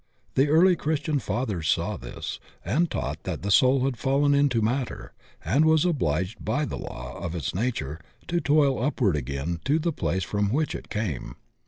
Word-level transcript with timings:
The 0.33 0.47
early 0.47 0.75
Christian 0.75 1.19
Fa 1.19 1.45
thers 1.45 1.67
saw 1.67 1.95
this, 1.95 2.39
and 2.65 2.89
taught 2.89 3.21
that 3.21 3.43
the 3.43 3.51
soul 3.51 3.85
had 3.85 3.97
fallen 3.99 4.33
into 4.33 4.59
matter 4.59 5.13
and 5.45 5.63
was 5.63 5.85
obliged 5.85 6.43
by 6.43 6.65
the 6.65 6.79
law 6.79 7.19
of 7.23 7.35
its 7.35 7.53
nature 7.53 7.99
to 8.27 8.41
toil 8.41 8.81
upward 8.83 9.15
again 9.15 9.59
to 9.65 9.77
the 9.77 9.93
place 9.93 10.23
from 10.23 10.49
which 10.51 10.73
it 10.73 10.89
came. 10.89 11.35